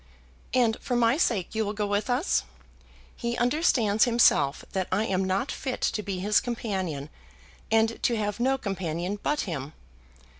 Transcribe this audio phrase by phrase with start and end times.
[0.55, 2.41] "And for my sake you will go with us?
[3.15, 7.11] He understands himself that I am not fit to be his companion,
[7.69, 9.73] and to have no companion but him.